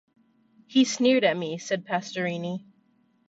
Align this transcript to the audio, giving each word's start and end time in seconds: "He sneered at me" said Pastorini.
"He 0.65 0.83
sneered 0.85 1.23
at 1.23 1.37
me" 1.37 1.59
said 1.59 1.85
Pastorini. 1.85 2.65